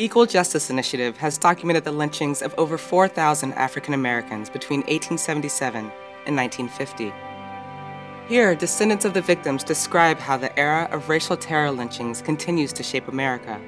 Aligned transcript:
Equal 0.00 0.26
Justice 0.26 0.70
Initiative 0.70 1.16
has 1.16 1.38
documented 1.38 1.82
the 1.82 1.90
lynchings 1.90 2.40
of 2.40 2.54
over 2.56 2.78
4,000 2.78 3.52
African 3.54 3.94
Americans 3.94 4.48
between 4.48 4.82
1877 4.82 5.90
and 6.24 6.36
1950. 6.36 7.12
Here, 8.28 8.54
descendants 8.54 9.04
of 9.04 9.12
the 9.12 9.20
victims 9.20 9.64
describe 9.64 10.20
how 10.20 10.36
the 10.36 10.56
era 10.56 10.88
of 10.92 11.08
racial 11.08 11.36
terror 11.36 11.72
lynchings 11.72 12.22
continues 12.22 12.72
to 12.74 12.84
shape 12.84 13.08
America. 13.08 13.60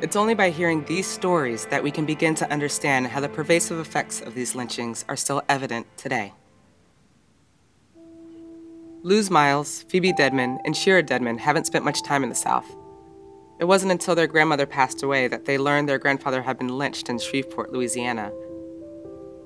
It's 0.00 0.14
only 0.14 0.34
by 0.34 0.50
hearing 0.50 0.84
these 0.84 1.08
stories 1.08 1.66
that 1.66 1.82
we 1.82 1.90
can 1.90 2.06
begin 2.06 2.36
to 2.36 2.52
understand 2.52 3.08
how 3.08 3.18
the 3.18 3.28
pervasive 3.28 3.80
effects 3.80 4.20
of 4.20 4.36
these 4.36 4.54
lynchings 4.54 5.04
are 5.08 5.16
still 5.16 5.42
evident 5.48 5.88
today. 5.96 6.32
Luz 9.02 9.30
Myles, 9.30 9.82
Phoebe 9.88 10.12
Dedman, 10.12 10.60
and 10.64 10.76
Shirah 10.76 11.02
Dedman 11.02 11.38
haven't 11.38 11.66
spent 11.66 11.84
much 11.84 12.04
time 12.04 12.22
in 12.22 12.28
the 12.28 12.36
South. 12.36 12.76
It 13.60 13.68
wasn't 13.68 13.92
until 13.92 14.14
their 14.14 14.26
grandmother 14.26 14.64
passed 14.64 15.02
away 15.02 15.28
that 15.28 15.44
they 15.44 15.58
learned 15.58 15.86
their 15.86 15.98
grandfather 15.98 16.40
had 16.40 16.56
been 16.56 16.78
lynched 16.78 17.10
in 17.10 17.18
Shreveport, 17.18 17.70
Louisiana. 17.70 18.32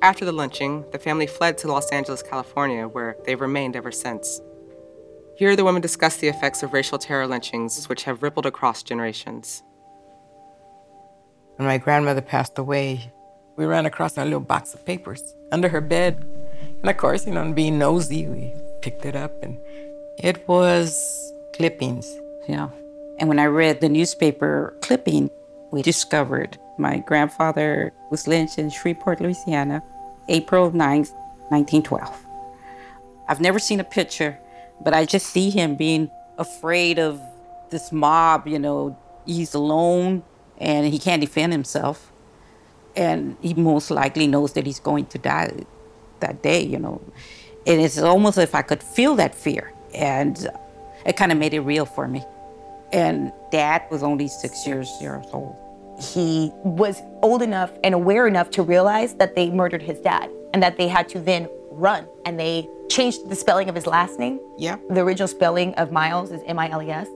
After 0.02 0.24
the 0.24 0.30
lynching, 0.30 0.84
the 0.92 1.00
family 1.00 1.26
fled 1.26 1.58
to 1.58 1.66
Los 1.66 1.90
Angeles, 1.90 2.22
California, 2.22 2.86
where 2.86 3.16
they've 3.24 3.40
remained 3.40 3.74
ever 3.74 3.90
since. 3.90 4.40
Here, 5.36 5.56
the 5.56 5.64
women 5.64 5.82
discuss 5.82 6.18
the 6.18 6.28
effects 6.28 6.62
of 6.62 6.72
racial 6.72 6.96
terror 6.96 7.26
lynchings, 7.26 7.88
which 7.88 8.04
have 8.04 8.22
rippled 8.22 8.46
across 8.46 8.84
generations. 8.84 9.64
When 11.56 11.66
my 11.66 11.78
grandmother 11.78 12.20
passed 12.20 12.56
away, 12.56 13.12
we 13.56 13.64
ran 13.64 13.84
across 13.84 14.16
a 14.16 14.22
little 14.24 14.38
box 14.38 14.74
of 14.74 14.86
papers 14.86 15.34
under 15.50 15.68
her 15.68 15.80
bed. 15.80 16.24
And 16.80 16.88
of 16.88 16.96
course, 16.98 17.26
you 17.26 17.32
know, 17.32 17.52
being 17.52 17.80
nosy, 17.80 18.28
we 18.28 18.54
picked 18.80 19.06
it 19.06 19.16
up 19.16 19.42
and 19.42 19.58
it 20.18 20.46
was 20.46 21.32
clippings. 21.56 22.06
Yeah. 22.48 22.68
And 23.18 23.28
when 23.28 23.38
I 23.38 23.46
read 23.46 23.80
the 23.80 23.88
newspaper 23.88 24.76
clipping, 24.80 25.30
we 25.70 25.82
discovered 25.82 26.58
my 26.78 26.98
grandfather 26.98 27.92
was 28.10 28.26
lynched 28.26 28.58
in 28.58 28.70
Shreveport, 28.70 29.20
Louisiana, 29.20 29.82
April 30.28 30.70
9th, 30.70 31.12
1912. 31.50 32.26
I've 33.28 33.40
never 33.40 33.58
seen 33.58 33.80
a 33.80 33.84
picture, 33.84 34.38
but 34.82 34.92
I 34.94 35.04
just 35.04 35.26
see 35.26 35.50
him 35.50 35.76
being 35.76 36.10
afraid 36.38 36.98
of 36.98 37.20
this 37.70 37.92
mob, 37.92 38.46
you 38.46 38.58
know, 38.58 38.98
he's 39.26 39.54
alone 39.54 40.22
and 40.58 40.86
he 40.86 40.98
can't 40.98 41.20
defend 41.20 41.52
himself. 41.52 42.12
And 42.96 43.36
he 43.40 43.54
most 43.54 43.90
likely 43.90 44.26
knows 44.26 44.52
that 44.52 44.66
he's 44.66 44.80
going 44.80 45.06
to 45.06 45.18
die 45.18 45.52
that 46.20 46.42
day, 46.42 46.62
you 46.62 46.78
know. 46.78 47.00
And 47.66 47.80
it's 47.80 47.98
almost 47.98 48.38
as 48.38 48.44
if 48.44 48.54
I 48.54 48.62
could 48.62 48.82
feel 48.82 49.16
that 49.16 49.34
fear. 49.34 49.72
And 49.94 50.48
it 51.04 51.16
kind 51.16 51.32
of 51.32 51.38
made 51.38 51.54
it 51.54 51.60
real 51.60 51.86
for 51.86 52.06
me. 52.06 52.24
And 52.94 53.32
dad 53.50 53.82
was 53.90 54.04
only 54.04 54.28
six 54.28 54.64
years, 54.64 54.88
years 55.00 55.26
old. 55.32 55.56
He 56.00 56.52
was 56.62 57.02
old 57.22 57.42
enough 57.42 57.72
and 57.82 57.92
aware 57.92 58.28
enough 58.28 58.50
to 58.50 58.62
realize 58.62 59.14
that 59.14 59.34
they 59.34 59.50
murdered 59.50 59.82
his 59.82 59.98
dad 59.98 60.30
and 60.52 60.62
that 60.62 60.76
they 60.76 60.86
had 60.86 61.08
to 61.08 61.18
then 61.18 61.48
run. 61.70 62.06
And 62.24 62.38
they 62.38 62.68
changed 62.88 63.28
the 63.28 63.34
spelling 63.34 63.68
of 63.68 63.74
his 63.74 63.88
last 63.88 64.20
name. 64.20 64.38
Yeah. 64.56 64.76
The 64.90 65.00
original 65.00 65.26
spelling 65.26 65.74
of 65.74 65.90
Miles 65.90 66.30
is 66.30 66.40
M 66.46 66.56
I 66.60 66.70
L 66.70 66.80
E 66.80 66.90
S. 66.90 67.08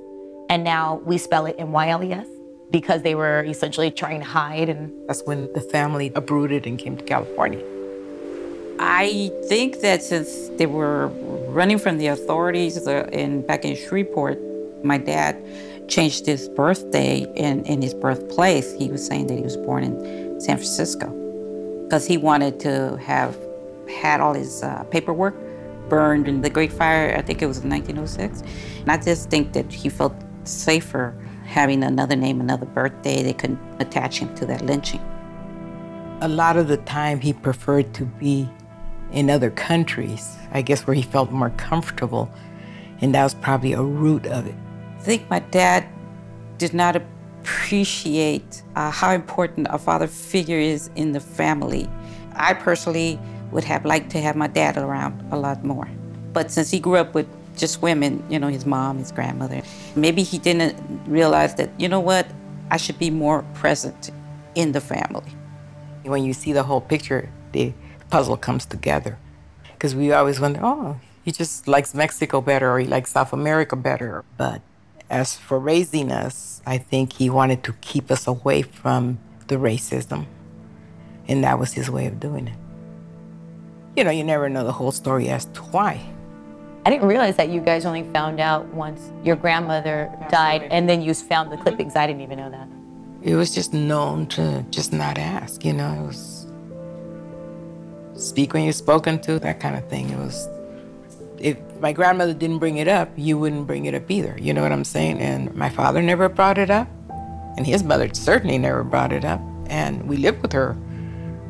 And 0.50 0.64
now 0.64 0.96
we 1.04 1.16
spell 1.16 1.46
it 1.46 1.54
M 1.60 1.70
Y 1.70 1.88
L 1.90 2.02
E 2.02 2.12
S 2.12 2.26
because 2.72 3.02
they 3.02 3.14
were 3.14 3.44
essentially 3.44 3.92
trying 3.92 4.18
to 4.18 4.26
hide. 4.26 4.68
And 4.68 4.92
that's 5.08 5.22
when 5.22 5.52
the 5.52 5.60
family 5.60 6.10
uprooted 6.16 6.66
and 6.66 6.76
came 6.76 6.96
to 6.96 7.04
California. 7.04 7.64
I 8.80 9.30
think 9.48 9.80
that 9.80 10.02
since 10.02 10.48
they 10.56 10.66
were 10.66 11.08
running 11.48 11.78
from 11.78 11.98
the 11.98 12.08
authorities 12.08 12.86
uh, 12.86 13.08
in 13.12 13.42
back 13.46 13.64
in 13.64 13.76
Shreveport, 13.76 14.38
my 14.82 14.98
dad 14.98 15.36
changed 15.88 16.26
his 16.26 16.48
birthday 16.50 17.26
in, 17.34 17.64
in 17.64 17.82
his 17.82 17.94
birthplace. 17.94 18.74
He 18.74 18.90
was 18.90 19.04
saying 19.04 19.26
that 19.28 19.34
he 19.34 19.42
was 19.42 19.56
born 19.56 19.84
in 19.84 20.40
San 20.40 20.56
Francisco 20.56 21.08
because 21.84 22.06
he 22.06 22.16
wanted 22.16 22.60
to 22.60 22.96
have 22.98 23.36
had 23.88 24.20
all 24.20 24.34
his 24.34 24.62
uh, 24.62 24.84
paperwork 24.84 25.34
burned 25.88 26.28
in 26.28 26.42
the 26.42 26.50
Great 26.50 26.72
Fire. 26.72 27.14
I 27.16 27.22
think 27.22 27.40
it 27.40 27.46
was 27.46 27.58
in 27.58 27.70
1906. 27.70 28.42
And 28.80 28.90
I 28.90 28.98
just 28.98 29.30
think 29.30 29.54
that 29.54 29.72
he 29.72 29.88
felt 29.88 30.14
safer 30.44 31.14
having 31.46 31.82
another 31.82 32.14
name, 32.14 32.40
another 32.40 32.66
birthday. 32.66 33.22
They 33.22 33.32
couldn't 33.32 33.60
attach 33.80 34.18
him 34.18 34.34
to 34.36 34.46
that 34.46 34.62
lynching. 34.66 35.00
A 36.20 36.28
lot 36.28 36.56
of 36.56 36.68
the 36.68 36.76
time, 36.78 37.20
he 37.20 37.32
preferred 37.32 37.94
to 37.94 38.04
be 38.04 38.48
in 39.12 39.30
other 39.30 39.50
countries, 39.50 40.36
I 40.52 40.62
guess 40.62 40.86
where 40.86 40.94
he 40.94 41.02
felt 41.02 41.30
more 41.30 41.50
comfortable. 41.50 42.30
And 43.00 43.14
that 43.14 43.22
was 43.22 43.34
probably 43.34 43.72
a 43.72 43.82
root 43.82 44.26
of 44.26 44.46
it. 44.46 44.54
I 44.98 45.00
think 45.00 45.30
my 45.30 45.38
dad 45.38 45.86
did 46.58 46.74
not 46.74 46.96
appreciate 46.96 48.62
uh, 48.74 48.90
how 48.90 49.12
important 49.12 49.68
a 49.70 49.78
father 49.78 50.08
figure 50.08 50.58
is 50.58 50.90
in 50.96 51.12
the 51.12 51.20
family. 51.20 51.88
I 52.34 52.54
personally 52.54 53.18
would 53.52 53.64
have 53.64 53.84
liked 53.84 54.10
to 54.10 54.20
have 54.20 54.36
my 54.36 54.48
dad 54.48 54.76
around 54.76 55.24
a 55.30 55.38
lot 55.38 55.64
more. 55.64 55.88
But 56.32 56.50
since 56.50 56.70
he 56.70 56.80
grew 56.80 56.96
up 56.96 57.14
with 57.14 57.26
just 57.56 57.80
women, 57.80 58.22
you 58.28 58.38
know, 58.38 58.48
his 58.48 58.66
mom, 58.66 58.98
his 58.98 59.12
grandmother, 59.12 59.62
maybe 59.96 60.22
he 60.22 60.36
didn't 60.36 60.76
realize 61.06 61.54
that, 61.54 61.70
you 61.78 61.88
know 61.88 62.00
what, 62.00 62.26
I 62.70 62.76
should 62.76 62.98
be 62.98 63.10
more 63.10 63.42
present 63.54 64.10
in 64.54 64.72
the 64.72 64.80
family. 64.80 65.32
When 66.02 66.24
you 66.24 66.32
see 66.32 66.52
the 66.52 66.64
whole 66.64 66.80
picture, 66.80 67.30
the 67.52 67.72
puzzle 68.10 68.36
comes 68.36 68.66
together. 68.66 69.18
Because 69.72 69.94
we 69.94 70.12
always 70.12 70.40
wonder, 70.40 70.60
oh, 70.62 71.00
he 71.24 71.30
just 71.30 71.68
likes 71.68 71.94
Mexico 71.94 72.40
better 72.40 72.70
or 72.70 72.80
he 72.80 72.86
likes 72.86 73.12
South 73.12 73.32
America 73.32 73.76
better. 73.76 74.24
But 74.36 74.60
as 75.10 75.36
for 75.36 75.58
raising 75.58 76.12
us, 76.12 76.60
I 76.66 76.78
think 76.78 77.14
he 77.14 77.30
wanted 77.30 77.64
to 77.64 77.72
keep 77.80 78.10
us 78.10 78.26
away 78.26 78.62
from 78.62 79.18
the 79.46 79.56
racism. 79.56 80.26
And 81.26 81.44
that 81.44 81.58
was 81.58 81.72
his 81.72 81.90
way 81.90 82.06
of 82.06 82.20
doing 82.20 82.48
it. 82.48 82.56
You 83.96 84.04
know, 84.04 84.10
you 84.10 84.24
never 84.24 84.48
know 84.48 84.64
the 84.64 84.72
whole 84.72 84.92
story 84.92 85.28
as 85.28 85.46
to 85.46 85.60
why. 85.62 86.04
I 86.86 86.90
didn't 86.90 87.08
realize 87.08 87.36
that 87.36 87.48
you 87.50 87.60
guys 87.60 87.84
only 87.84 88.04
found 88.12 88.40
out 88.40 88.66
once 88.68 89.10
your 89.22 89.36
grandmother 89.36 90.10
died 90.30 90.62
and 90.70 90.88
then 90.88 91.02
you 91.02 91.12
found 91.12 91.52
the 91.52 91.56
clippings. 91.56 91.92
Mm-hmm. 91.92 91.98
I 91.98 92.06
didn't 92.06 92.22
even 92.22 92.38
know 92.38 92.50
that. 92.50 92.68
It 93.20 93.34
was 93.34 93.54
just 93.54 93.74
known 93.74 94.26
to 94.28 94.64
just 94.70 94.92
not 94.92 95.18
ask, 95.18 95.64
you 95.64 95.72
know, 95.72 95.92
it 95.92 96.06
was 96.06 96.46
speak 98.14 98.54
when 98.54 98.64
you're 98.64 98.72
spoken 98.72 99.20
to, 99.22 99.38
that 99.40 99.60
kind 99.60 99.76
of 99.76 99.88
thing. 99.88 100.10
It 100.10 100.18
was, 100.18 100.48
if 101.78 101.82
my 101.82 101.92
grandmother 101.92 102.34
didn't 102.34 102.58
bring 102.58 102.78
it 102.78 102.88
up, 102.88 103.08
you 103.14 103.38
wouldn't 103.38 103.68
bring 103.68 103.84
it 103.84 103.94
up 103.94 104.10
either. 104.10 104.36
You 104.36 104.52
know 104.52 104.62
what 104.62 104.72
I'm 104.72 104.84
saying? 104.84 105.20
And 105.20 105.54
my 105.54 105.68
father 105.68 106.02
never 106.02 106.28
brought 106.28 106.58
it 106.58 106.70
up, 106.70 106.88
and 107.56 107.64
his 107.64 107.84
mother 107.84 108.12
certainly 108.12 108.58
never 108.58 108.82
brought 108.82 109.12
it 109.12 109.24
up. 109.24 109.40
And 109.68 110.08
we 110.08 110.16
lived 110.16 110.42
with 110.42 110.52
her 110.54 110.76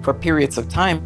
for 0.03 0.13
periods 0.13 0.59
of 0.59 0.69
time. 0.69 1.01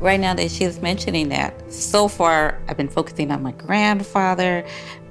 Right 0.00 0.18
now 0.18 0.32
that 0.32 0.50
she's 0.50 0.80
mentioning 0.80 1.28
that, 1.28 1.70
so 1.70 2.08
far 2.08 2.58
I've 2.66 2.78
been 2.78 2.88
focusing 2.88 3.30
on 3.30 3.42
my 3.42 3.52
grandfather. 3.52 4.64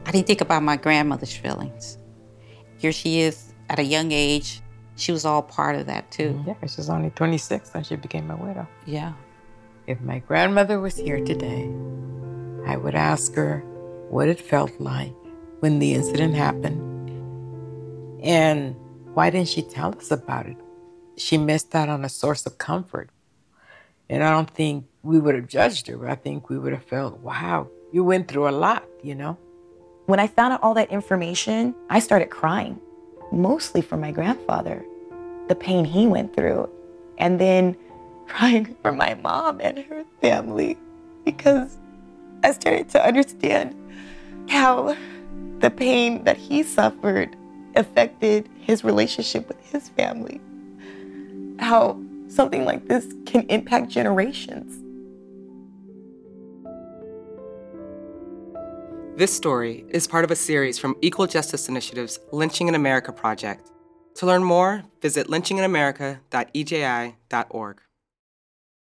I 0.07 0.11
didn't 0.11 0.25
think 0.25 0.41
about 0.41 0.63
my 0.63 0.75
grandmother's 0.75 1.37
feelings. 1.37 1.99
Here 2.77 2.91
she 2.91 3.19
is 3.19 3.53
at 3.69 3.77
a 3.77 3.83
young 3.83 4.11
age. 4.11 4.59
She 4.95 5.11
was 5.11 5.23
all 5.23 5.43
part 5.43 5.75
of 5.75 5.85
that 5.85 6.09
too. 6.09 6.43
Yeah, 6.47 6.55
she 6.65 6.77
was 6.77 6.89
only 6.89 7.11
26 7.11 7.75
when 7.75 7.83
she 7.83 7.95
became 7.95 8.31
a 8.31 8.35
widow. 8.35 8.67
Yeah. 8.87 9.13
If 9.85 10.01
my 10.01 10.17
grandmother 10.17 10.79
was 10.79 10.97
here 10.97 11.23
today, 11.23 11.69
I 12.65 12.77
would 12.77 12.95
ask 12.95 13.33
her 13.35 13.59
what 14.09 14.27
it 14.27 14.39
felt 14.39 14.71
like 14.79 15.13
when 15.59 15.79
the 15.79 15.93
incident 15.93 16.35
happened 16.35 16.89
and 18.21 18.75
why 19.13 19.29
didn't 19.29 19.47
she 19.47 19.61
tell 19.61 19.95
us 19.97 20.11
about 20.11 20.45
it? 20.45 20.57
She 21.17 21.37
missed 21.37 21.73
out 21.75 21.89
on 21.89 22.05
a 22.05 22.09
source 22.09 22.45
of 22.45 22.57
comfort. 22.57 23.09
And 24.09 24.23
I 24.23 24.31
don't 24.31 24.49
think 24.49 24.85
we 25.03 25.19
would 25.19 25.35
have 25.35 25.47
judged 25.47 25.87
her, 25.87 26.09
I 26.09 26.15
think 26.15 26.49
we 26.49 26.57
would 26.57 26.73
have 26.73 26.83
felt, 26.83 27.19
wow, 27.19 27.69
you 27.91 28.03
went 28.03 28.27
through 28.27 28.49
a 28.49 28.51
lot, 28.51 28.83
you 29.03 29.15
know? 29.15 29.37
When 30.07 30.19
I 30.19 30.27
found 30.27 30.53
out 30.53 30.63
all 30.63 30.73
that 30.73 30.89
information, 30.89 31.75
I 31.89 31.99
started 31.99 32.29
crying, 32.29 32.79
mostly 33.31 33.81
for 33.81 33.97
my 33.97 34.11
grandfather, 34.11 34.83
the 35.47 35.55
pain 35.55 35.85
he 35.85 36.07
went 36.07 36.35
through. 36.35 36.69
And 37.17 37.39
then 37.39 37.77
crying 38.27 38.75
for 38.81 38.91
my 38.91 39.13
mom 39.15 39.59
and 39.61 39.79
her 39.79 40.03
family 40.21 40.77
because 41.23 41.77
I 42.43 42.51
started 42.53 42.89
to 42.89 43.05
understand 43.05 43.75
how 44.49 44.95
the 45.59 45.69
pain 45.69 46.23
that 46.23 46.37
he 46.37 46.63
suffered 46.63 47.35
affected 47.75 48.49
his 48.59 48.83
relationship 48.83 49.47
with 49.47 49.63
his 49.71 49.89
family. 49.89 50.41
How 51.59 52.01
something 52.27 52.65
like 52.65 52.87
this 52.87 53.13
can 53.25 53.45
impact 53.49 53.89
generations. 53.89 54.83
This 59.17 59.35
story 59.35 59.85
is 59.89 60.07
part 60.07 60.23
of 60.23 60.31
a 60.31 60.35
series 60.35 60.79
from 60.79 60.95
Equal 61.01 61.27
Justice 61.27 61.67
Initiative's 61.67 62.19
Lynching 62.31 62.69
in 62.69 62.75
America 62.75 63.11
project. 63.11 63.69
To 64.15 64.25
learn 64.25 64.45
more, 64.45 64.85
visit 65.01 65.27
lynchinginamerica.eji.org. 65.27 67.81